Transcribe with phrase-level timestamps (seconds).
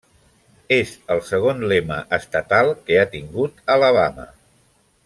[0.77, 4.31] És el segon lema estatal que ha tingut Alabama.